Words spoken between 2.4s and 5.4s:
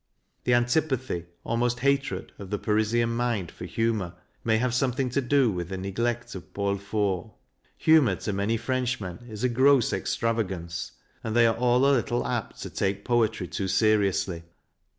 the Parisian mind for humour may have something to